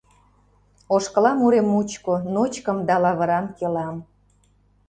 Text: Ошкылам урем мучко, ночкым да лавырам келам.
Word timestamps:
Ошкылам 0.95 1.39
урем 1.45 1.67
мучко, 1.73 2.15
ночкым 2.33 2.77
да 2.87 2.95
лавырам 3.03 3.45
келам. 3.57 3.97